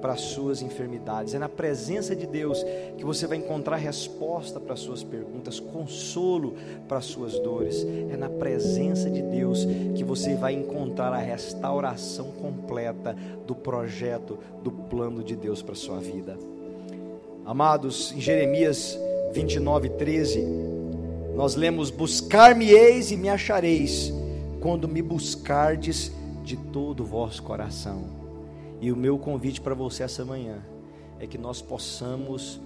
[0.00, 1.34] para as suas enfermidades.
[1.34, 2.64] É na presença de Deus
[2.96, 6.54] que você vai encontrar resposta para as suas perguntas, consolo
[6.88, 7.86] para as suas dores.
[8.10, 14.70] É na presença de Deus que você vai encontrar a restauração completa do projeto, do
[14.70, 16.38] plano de Deus para a sua vida.
[17.44, 18.98] Amados, em Jeremias
[19.32, 20.44] 29, 13,
[21.34, 24.12] nós lemos: Buscar-me-eis e me achareis,
[24.60, 26.12] quando me buscardes
[26.44, 28.19] de todo o vosso coração.
[28.80, 30.62] E o meu convite para você essa manhã
[31.18, 32.60] é que nós possamos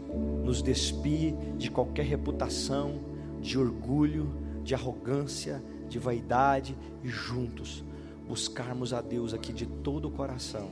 [0.44, 3.00] nos despir de qualquer reputação,
[3.40, 7.84] de orgulho, de arrogância, de vaidade e juntos
[8.26, 10.70] buscarmos a Deus aqui de todo o coração,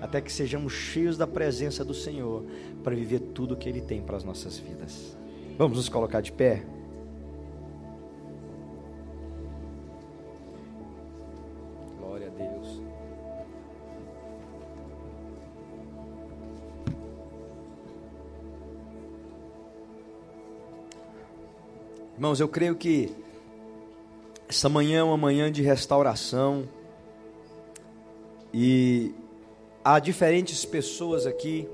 [0.00, 2.44] até que sejamos cheios da presença do Senhor
[2.82, 5.16] para viver tudo o que Ele tem para as nossas vidas.
[5.56, 6.66] Vamos nos colocar de pé?
[22.24, 23.14] Irmãos, eu creio que
[24.48, 26.66] essa manhã é uma manhã de restauração
[28.50, 29.12] e
[29.84, 31.68] há diferentes pessoas aqui.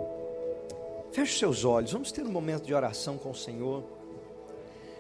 [1.13, 3.85] Feche seus olhos, vamos ter um momento de oração com o Senhor.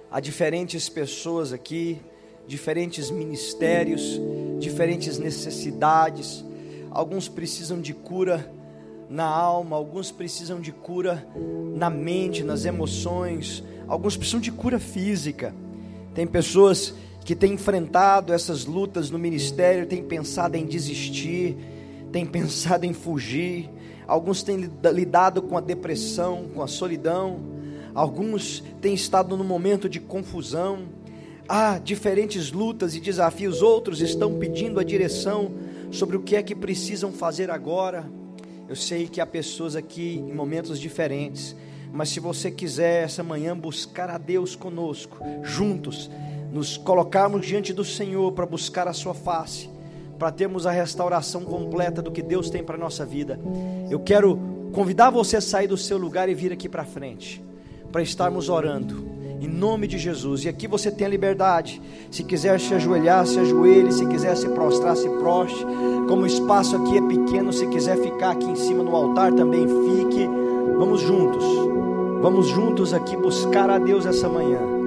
[0.08, 2.00] Há diferentes pessoas aqui,
[2.46, 4.20] diferentes ministérios,
[4.60, 6.44] diferentes necessidades.
[6.92, 8.48] Alguns precisam de cura
[9.10, 11.26] na alma, alguns precisam de cura
[11.74, 15.52] na mente, nas emoções alguns precisam de cura física.
[16.14, 16.94] Tem pessoas
[17.24, 21.56] que têm enfrentado essas lutas no ministério, têm pensado em desistir,
[22.12, 23.68] têm pensado em fugir.
[24.06, 27.40] Alguns têm lidado com a depressão, com a solidão.
[27.92, 30.84] Alguns têm estado no momento de confusão.
[31.48, 33.60] Há diferentes lutas e desafios.
[33.60, 35.50] Outros estão pedindo a direção
[35.90, 38.08] sobre o que é que precisam fazer agora.
[38.70, 41.54] Eu sei que há pessoas aqui em momentos diferentes
[41.92, 46.10] mas se você quiser essa manhã buscar a Deus conosco, juntos,
[46.52, 49.68] nos colocarmos diante do Senhor para buscar a Sua face,
[50.18, 53.40] para termos a restauração completa do que Deus tem para a nossa vida,
[53.90, 54.38] eu quero
[54.72, 57.42] convidar você a sair do seu lugar e vir aqui para frente,
[57.90, 59.19] para estarmos orando.
[59.40, 60.44] Em nome de Jesus.
[60.44, 61.80] E aqui você tem a liberdade.
[62.10, 63.90] Se quiser se ajoelhar, se ajoelhe.
[63.90, 65.64] Se quiser se prostrar, se proste.
[66.06, 69.66] Como o espaço aqui é pequeno, se quiser ficar aqui em cima no altar, também
[69.66, 70.28] fique.
[70.76, 71.44] Vamos juntos.
[72.20, 74.79] Vamos juntos aqui buscar a Deus essa manhã.